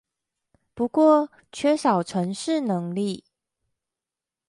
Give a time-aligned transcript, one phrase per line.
[0.73, 3.23] 不過缺少程式能力